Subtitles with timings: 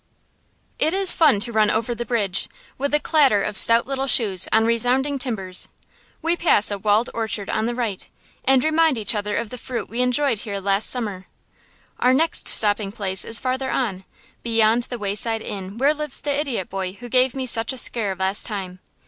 [0.79, 4.47] It is fun to run over the bridge, with a clatter of stout little shoes
[4.51, 5.67] on resounding timbers.
[6.23, 8.09] We pass a walled orchard on the right,
[8.43, 11.27] and remind each other of the fruit we enjoyed here last summer.
[11.99, 14.03] Our next stopping place is farther on,
[14.41, 18.15] beyond the wayside inn where lives the idiot boy who gave me such a scare
[18.15, 18.79] last time.